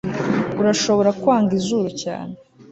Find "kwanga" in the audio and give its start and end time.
1.21-1.51